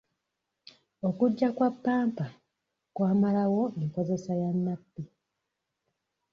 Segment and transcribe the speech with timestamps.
[1.07, 2.25] Okujja kwa pampa
[2.95, 5.03] kwamalawo enkozesa ya nappi.